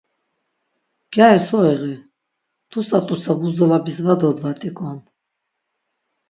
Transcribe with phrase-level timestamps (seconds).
[1.11, 1.93] Gyari so iği,
[2.69, 4.99] t̆utsa t̆utsa buzdolabis va dodvat̆ik̆on?